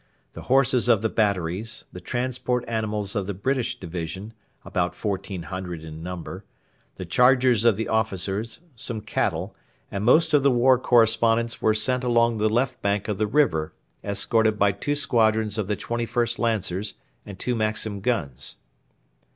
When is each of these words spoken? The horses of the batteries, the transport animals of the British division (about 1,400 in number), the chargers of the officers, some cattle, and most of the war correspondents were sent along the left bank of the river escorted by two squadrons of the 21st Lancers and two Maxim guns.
The 0.33 0.41
horses 0.49 0.89
of 0.89 1.03
the 1.03 1.09
batteries, 1.09 1.85
the 1.93 2.01
transport 2.01 2.65
animals 2.67 3.15
of 3.15 3.27
the 3.27 3.35
British 3.35 3.77
division 3.79 4.33
(about 4.65 4.95
1,400 4.95 5.83
in 5.83 6.01
number), 6.01 6.43
the 6.95 7.05
chargers 7.05 7.65
of 7.65 7.77
the 7.77 7.87
officers, 7.87 8.61
some 8.75 9.01
cattle, 9.01 9.55
and 9.91 10.03
most 10.03 10.33
of 10.33 10.41
the 10.41 10.49
war 10.49 10.79
correspondents 10.79 11.61
were 11.61 11.75
sent 11.75 12.03
along 12.03 12.39
the 12.39 12.49
left 12.49 12.81
bank 12.81 13.07
of 13.07 13.19
the 13.19 13.27
river 13.27 13.73
escorted 14.03 14.57
by 14.57 14.71
two 14.71 14.95
squadrons 14.95 15.59
of 15.59 15.67
the 15.67 15.77
21st 15.77 16.39
Lancers 16.39 16.95
and 17.23 17.37
two 17.37 17.53
Maxim 17.53 17.99
guns. 18.01 18.55